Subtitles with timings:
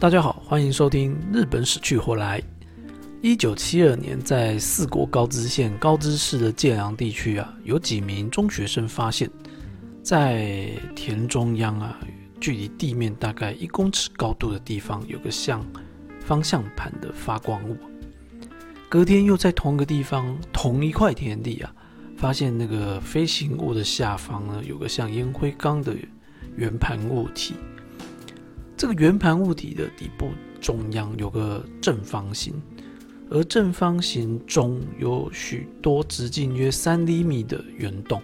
[0.00, 2.40] 大家好，欢迎收听《日本死去活来》。
[3.20, 9.30] 一九七二年，在四国高知县高知市的界良地区啊，有几名中学生发现，
[10.02, 12.00] 在田中央啊，
[12.40, 15.62] 距离地面大概一公尺高度的地方，有个像
[16.18, 17.76] 方向盘的发光物。
[18.88, 21.70] 隔天又在同一个地方、同一块田地啊，
[22.16, 25.94] 发现那个飞行物的下方呢，有个像烟灰缸的
[26.56, 27.52] 圆盘物体。
[28.80, 32.54] 这个圆盘物体的底部中央有个正方形，
[33.28, 38.22] 而正方形中有许多直径约三厘米的圆洞，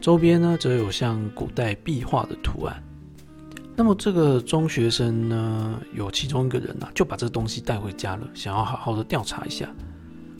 [0.00, 2.82] 周边呢则有像古代壁画的图案。
[3.76, 9.72] 那么这个中学生呢，有其中一个人啊，就把这个东西带回家了，想要好好的调查一下。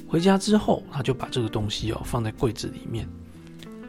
[0.08, 3.08] 回家之后，他就把这个东西哦放在柜子里面。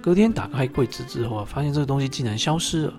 [0.04, 2.94] 隔天打开柜子之后啊，发现这个东西竟然消失了。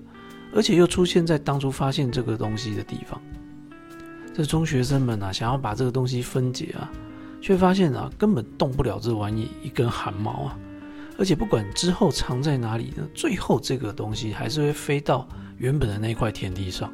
[0.55, 3.21] 而且又出现在当初发现这个东西的地方，
[4.35, 6.91] 这中学生们啊，想要把这个东西分解啊，
[7.41, 10.59] 却发现啊，根本动不了这玩意一根汗毛啊！
[11.19, 16.91] 而且不管之后藏在哪里呢，最后这个东西还是会飞到原本的那块田地上。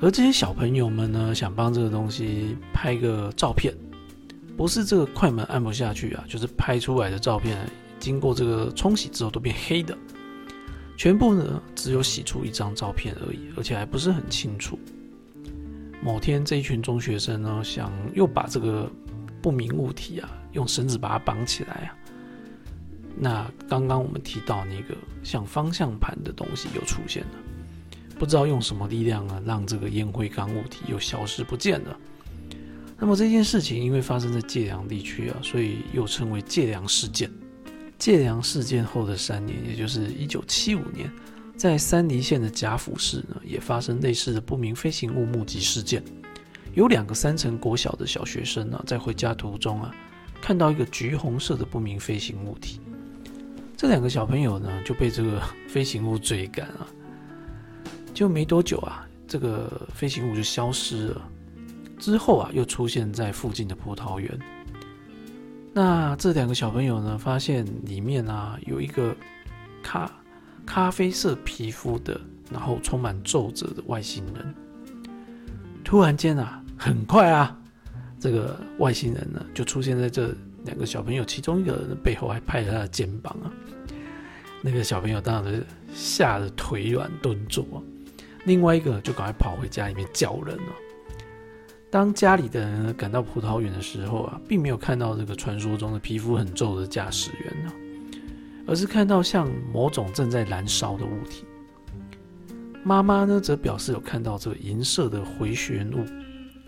[0.00, 3.74] 而这些小朋友们呢，想帮这个东西拍个照片，
[4.56, 7.66] 不是这个快门按不下去啊，就是拍出来的照片
[7.98, 9.96] 经过这个冲洗之后都变黑的。
[10.96, 14.78] 全部呢，只有洗出一张照片而已，而且还不是很清楚。
[16.02, 18.90] 某天，这一群中学生呢，想又把这个
[19.42, 21.96] 不明物体啊，用绳子把它绑起来啊。
[23.18, 27.30] 那刚刚我们提到那个像方向盘的东西又出现了，
[28.18, 31.98] 不知道用什么力量啊，让这个烟灰缸物体又消失不见了。
[32.98, 37.30] 那么这件事情因为发生在界梁地区啊，所以又称为界梁事件。
[37.98, 41.10] 界良事件后的三年，也就是一九七五年，
[41.56, 46.02] 在三梨县的甲府市呢，也发生类似的不明飞行物目击事件。
[46.74, 49.90] 有两个三层国小的小学生呢，在回家途中啊，
[50.42, 52.80] 看到一个橘红色的不明飞行物体。
[53.76, 56.86] 这两个小朋友呢，就被这个飞行物追赶啊，
[58.12, 61.28] 就没多久啊，这个飞行物就消失了。
[61.98, 64.38] 之后啊，又出现在附近的葡萄园。
[65.78, 69.14] 那这两个小朋友呢，发现里面啊有一个
[69.82, 70.10] 咖
[70.64, 72.18] 咖啡色皮肤的，
[72.50, 74.54] 然后充满皱褶的外星人。
[75.84, 77.54] 突然间啊，很快啊，
[78.18, 80.34] 这个外星人呢就出现在这
[80.64, 83.52] 两个小朋友其中一个人的背后，还拍着他的肩膀啊。
[84.62, 87.66] 那个小朋友当时吓得腿软蹲坐，
[88.46, 90.72] 另外一个就赶快跑回家里面叫人了。
[91.96, 97.72] 当家里的人赶到葡萄园的时候啊，并没有看到这个传说中的皮肤很皱的驾驶员呢，
[98.66, 101.46] 而是看到像某种正在燃烧的物体。
[102.84, 106.04] 妈妈呢，则表示有看到这个银色的回旋物，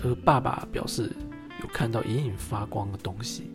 [0.03, 1.13] 而爸爸表示
[1.61, 3.51] 有看到隐隐发光的东西。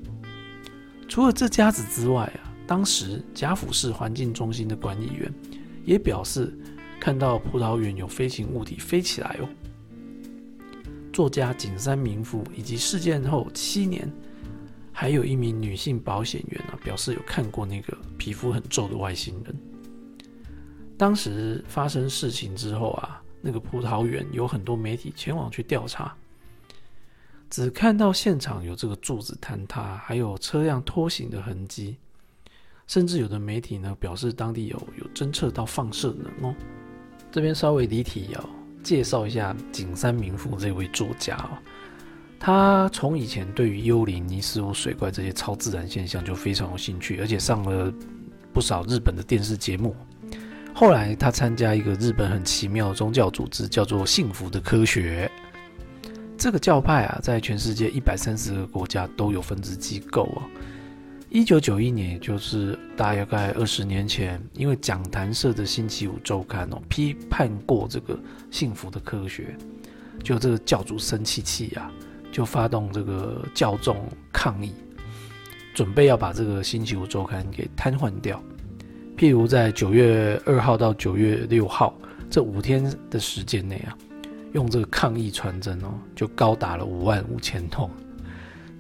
[1.10, 5.34] 除了这家子之外啊，当时贾府市环境中心的管理员
[5.84, 6.56] 也表示
[7.00, 9.50] 看到葡萄园有飞行物体飞起来哦。
[11.14, 14.12] 作家景山明夫以及事件后七年，
[14.92, 19.56] 还有一名女性保险员啊，表示有看过那个皮肤很皱的外星人。
[20.98, 26.16] 当时发生事情之后啊，那个葡萄园有很多媒体前往去调查，
[27.50, 31.98] 只看到现场有这个柱子坍塌，还有车辆拖行的痕迹，
[32.88, 36.56] 甚至有的媒体呢表示当地有有侦测到放射能哦。
[37.32, 38.50] 这边稍微离题哦。
[38.84, 41.58] 介绍一下景山明夫这位作家哦，
[42.40, 47.92] 他从以前对于幽灵、尼斯湖水怪这些超自然现象就非常有兴趣，而且上了
[48.52, 49.96] 不少日本的电视节目。
[50.76, 55.32] 后来他参加一个日本很奇妙的宗教组织，叫做“幸福的科学”。
[56.38, 60.44] 这个教派啊，在全世界一百三十个国家都有分支机构啊。
[61.34, 68.16] 一九九一年，也就是大概二十年前，因为讲坛社的星期五周刊哦批判过这个
[68.52, 69.58] 幸福的科学，
[70.22, 71.92] 就这个教主生气气呀，
[72.32, 73.98] 就发动这个教众
[74.32, 74.74] 抗议，
[75.74, 78.40] 准备要把这个星期五周刊给瘫痪掉。
[79.18, 81.96] 譬如在九月二号到九月六号
[82.30, 83.98] 这五天的时间内啊，
[84.52, 87.90] 用这个抗议传真哦，就高达了五万五千通。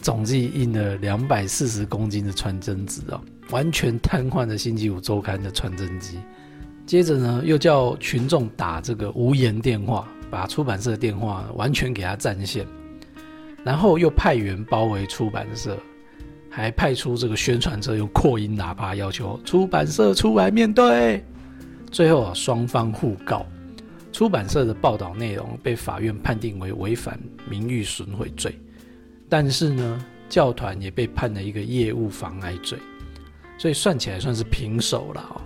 [0.03, 3.21] 总计印了两百四十公斤的传真纸啊，
[3.51, 6.19] 完全瘫痪了《星期五周刊》的传真机。
[6.85, 12.67] 接着呢，又叫群众打这个无言电话，把出版社电话完全给他占线。
[13.63, 15.77] 然后又派员包围出版社，
[16.50, 21.23] 还派出这个宣传车用扩音喇叭要求出版社出来面对。
[21.89, 23.45] 最后啊，双方互告，
[24.11, 27.17] 出版社的报道内容被法院判定为违反
[27.50, 28.53] 名誉损毁罪，
[29.30, 32.78] 但是呢，教团也被判了一个业务妨碍罪，
[33.58, 35.42] 所以算起来算是平手了哦。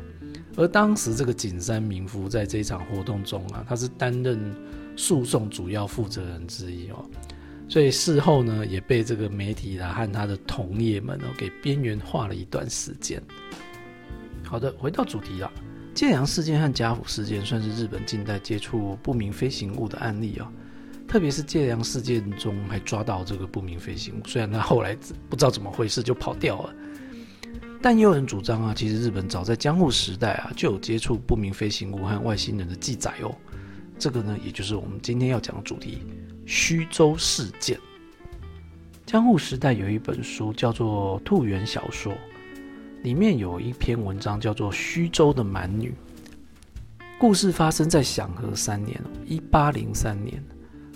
[0.55, 4.55] 而当时这个景山民夫在这场活动中啊，他是担任
[4.95, 7.05] 诉讼主要负责人之一哦，
[7.69, 13.21] 所以事后呢也被这个媒体啦和他的同业们哦给边缘化了一段时间。
[14.43, 15.51] 好的，回到主题了。
[15.93, 20.47] 建阳事件和家父事件算是日本近代接触不明飞行物的案例哦，
[21.07, 24.95] 特别是借粮事件中还抓到这个不明飞行物，虽然他后来
[25.29, 26.75] 不知道怎么回事就跑掉了，
[27.81, 33.33] 但也有人主张啊，其实日本早在江户时代啊就有接触不明飞行物和外星人的记载哦。
[33.97, 36.03] 这个呢，也就是我们今天要讲的主题——
[36.45, 37.79] 虚州事件。
[39.05, 42.13] 江户时代有一本书叫做《兔园小说》。
[43.03, 45.93] 里面有一篇文章叫做《虚州的蛮女》，
[47.17, 50.43] 故事发生在享和三年（一八零三年），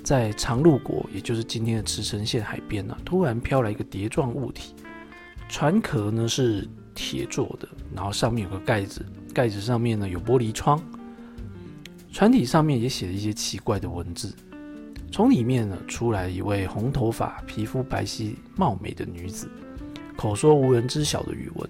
[0.04, 4.76] 在长鹿国，也就是今天的茨城县海边呢，突然飘来一个碟状物体，
[5.48, 10.82] 船壳呢是铁做的，然后上面有个盖子，盖子上面呢有玻璃窗，
[12.12, 14.34] 船体上面也写了一些奇怪的文字，
[15.12, 19.50] 从里面呢出来一位红头发、皮肤白皙、貌美的女子，
[20.18, 21.70] 口说无人知晓的语文。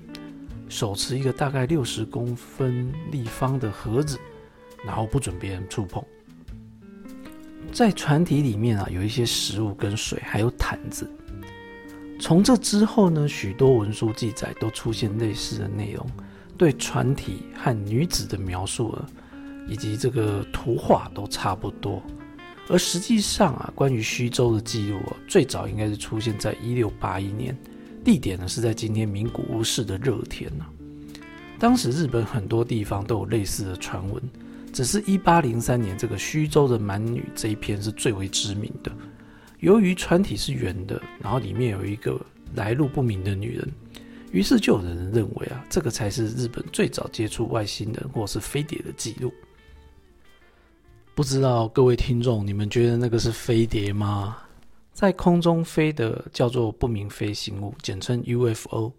[0.69, 4.17] 手持一个大概六十公分立方的盒子，
[4.85, 6.01] 然后不准别人触碰。
[7.71, 11.09] 在船体里面啊，有一些食物跟水，还有毯子。
[12.19, 16.05] 从这之后呢，许多文书记载都出现类似的内容，
[16.57, 19.05] 对船体和女子的描述啊，
[19.67, 22.01] 以及这个图画都差不多。
[22.69, 27.57] 而实际上啊，关于虚州的记录啊，最早应该是出现在一六八一年。
[28.03, 30.69] 地点呢是在今天名古屋市的热田啊。
[31.59, 34.21] 当时日本很多地方都有类似的传闻，
[34.73, 38.91] 只是一八零三年这个虚州的蛮女这一篇是最为知名的。
[39.59, 42.19] 由于船体是圆的，然后里面有一个
[42.55, 43.71] 来路不明的女人，
[44.31, 49.31] 于是就有人认为啊，这个才是日本最早接触外星人或是飞碟的记录。
[51.13, 54.37] 不知道各位听众，你们觉得那个是飞碟吗？
[54.93, 58.91] 在空中飞的叫做不明飞行物，简称 UFO；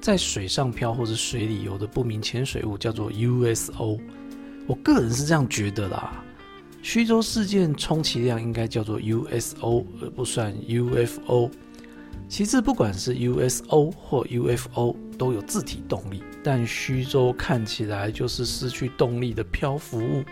[0.00, 3.98] 在水上漂或者水里游的不明潜水物叫做 USO。
[4.66, 6.24] 我个人是这样觉得啦。
[6.82, 11.50] 虚州事件充其量应该叫做 USO，而不算 UFO。
[12.28, 20.24] 其次，不管是 USO 或 UFO，都有自体动力，但虚州看起来就是失去动力的漂浮物。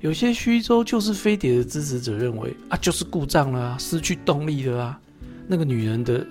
[0.00, 5.00] 有些虚州就是飞碟的支持者认为啊，就是故障了啊，失去动力了啊。
[5.46, 6.26] 那个女人的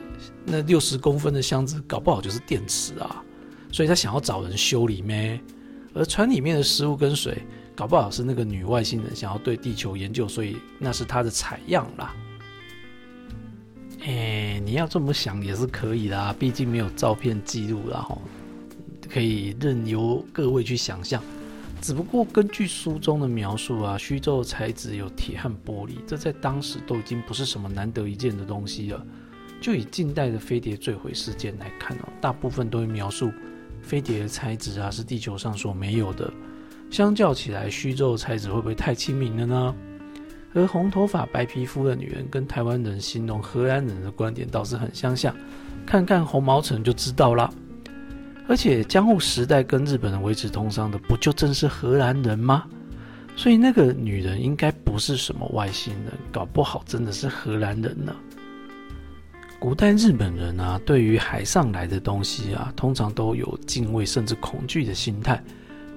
[0.45, 3.24] 那六十公分的箱子，搞不好就是电池啊，
[3.71, 5.39] 所以他想要找人修理咩？
[5.94, 7.42] 而船里面的食物跟水，
[7.76, 12.16] 搞不好是那个女外星人想要对地球研究，所以那是她的采样啦。
[14.04, 18.18] 哎，你要这么想也是可以的，毕竟没有照片记录了哈，
[19.10, 21.22] 可以任由各位去想象。
[21.82, 29.06] 只不过根据书中的描述啊，虚州材质有铁和玻璃，这在当时都已经不是什么难得一见的东西了。
[29.60, 33.32] 就以近代的飞碟坠毁事件来看哦，大部分都会描述
[33.81, 36.31] 飞碟的材质啊是地球上所没有的。
[36.90, 39.76] 相较起来，虚州材质会不会太亲民了呢？
[40.54, 45.33] 而红头发白皮肤的女人跟台湾人形容荷兰人的观点倒是很相像，
[45.85, 47.50] 看看红毛城就知道了。
[48.47, 52.66] 而且江户时代跟日本人维持通商的，不就正是荷兰人吗？
[53.38, 58.14] 所以那个女人应该不是什么外星人，搞不好真的是荷兰人呢。
[59.61, 65.39] 古代日本人啊，对于海上来的东西啊，通常都有敬畏甚至恐惧的心态。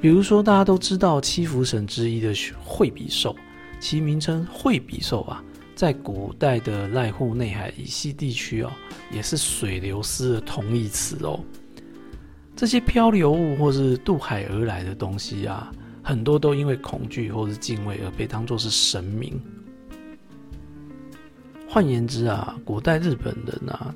[0.03, 3.35] 比如说，大家都知道七福神之一的惠比寿，
[3.81, 5.43] 其名称惠比寿啊，
[5.75, 8.71] 在古代的濑户内海以西地区哦，
[9.11, 11.41] 也是水流司的同义词哦。
[12.55, 19.41] 这些漂流物或是渡海而来的东西啊，很多都因为恐惧或是敬畏而被当作是神明。
[21.75, 23.93] 换言之啊，古代日本人啊，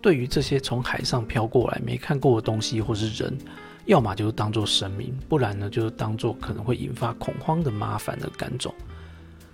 [0.00, 3.38] 对于这些从海上飘过来没看过的东西或是人，
[3.86, 8.74] 要么就是当做神明，不然呢就是当做可能会引发恐慌的麻烦的赶走。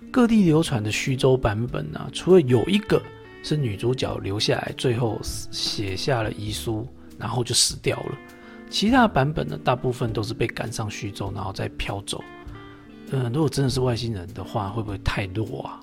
[0.09, 2.99] 各地流传的虚州版本啊，除了有一个
[3.43, 6.87] 是女主角留下来，最后写下了遗书。
[7.19, 8.17] 然后就死掉了。
[8.69, 12.23] 其他版本呢，大部分都是被赶上虚州，然后再飘走。
[13.11, 15.81] 嗯，如果真的是外星人的话，会不会太弱啊？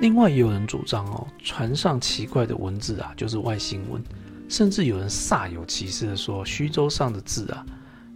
[0.00, 4.02] 另外也有人主张哦，船上奇怪的文字啊，就是外星文。
[4.48, 7.66] 甚至有人煞有其事的说，虚州上的字啊，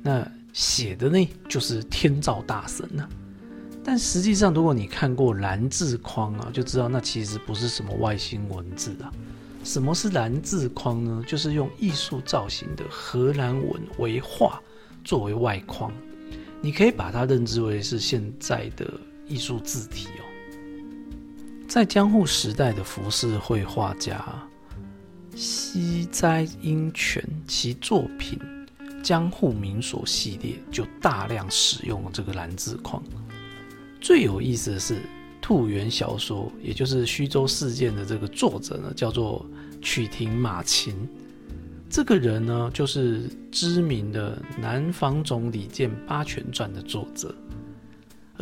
[0.01, 3.07] 那写的呢就是天照大神呢。
[3.85, 9.13] 但实际上，如果你看过蓝字框啊，就知道那其实不是什么外星文字啊。
[9.65, 11.23] 什么是蓝字框呢？
[11.27, 14.61] 就是用艺术造型的荷兰文为画
[15.05, 15.93] 作为外框，
[16.61, 18.89] 你可以把它认知为是现在的
[19.27, 20.32] 艺术字体哦。
[21.73, 24.23] 在江户时代的浮世绘画家
[25.35, 28.39] 西斋英泉，其作品
[29.03, 33.03] 《江户民所》系列就大量使用了这个蓝字框。
[34.03, 35.01] 最有意思的是，
[35.41, 39.47] 兔园小说，也就是虚州事件的这个作者呢，叫做
[39.81, 40.95] 曲亭马琴。
[41.89, 47.35] 这个人呢，就是知名的南方总李健八拳传的作者。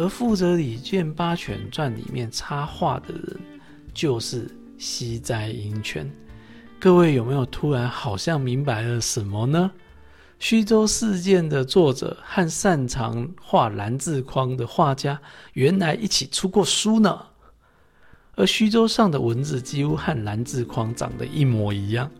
[0.01, 3.39] 而负责李健八拳传里面插画的人，
[3.93, 6.11] 就是西斋英权。
[6.79, 9.71] 各位有没有突然好像明白了什么呢？
[10.39, 15.21] 虚州事件的作者和擅长画蓝字框的画家，
[15.53, 17.21] 原来一起出过书呢。
[18.37, 22.11] 而虚州上的文字几乎和蓝字框长得一模一样，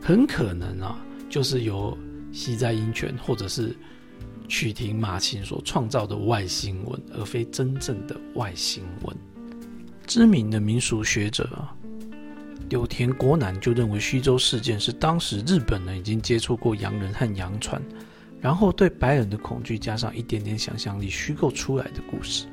[0.00, 0.96] 很可能啊，
[1.28, 1.98] 就是由
[2.30, 3.76] 西在英权或者是
[4.50, 9.16] 曲亭马琴所创造的外星文，而非真正的外星文。
[10.06, 11.48] 知名的民俗学者。
[12.68, 17.82] 柳田国男就认为虚州事件是当时日本人已经接触过洋人和洋船，
[18.40, 22.46] 然后对白人的恐惧加上一点点想象力虚构出来的故事。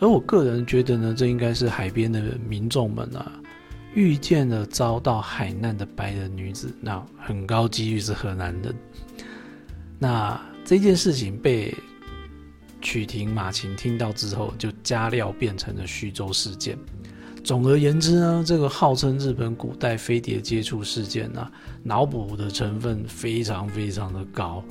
[0.00, 3.30] 而我个人觉得呢，这应该是海边的民众们啊
[3.94, 8.74] 遇见了遭到海难的白人女子，那很高几率是河南人。
[10.00, 11.74] 那这件事情被
[12.82, 16.76] 曲亭马琴听到之后，就加料变成了徐州事件。
[17.42, 21.50] 总而言之呢，这个号称日本古代飞碟接触事件呢，
[21.82, 24.62] 脑补的成分非常非常的高，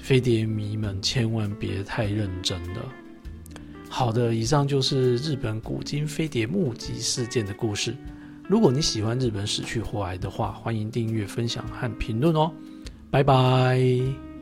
[0.00, 2.88] 飞碟迷们千万别太认真了。
[3.90, 7.94] 好的，以上就是日本古今飞碟目击事件的故事。
[8.48, 12.50] 如果你喜欢日本死去活来的话，欢迎订阅、分享和评论哦。
[13.10, 14.33] 拜拜。